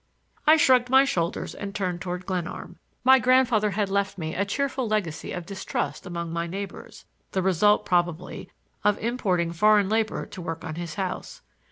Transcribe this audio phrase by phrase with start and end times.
[0.47, 2.79] I shrugged my shoulders and turned toward Glenarm.
[3.03, 7.85] My grandfather had left me a cheerful legacy of distrust among my neighbors, the result,
[7.85, 8.49] probably,
[8.83, 11.43] of importing foreign labor to work on his house.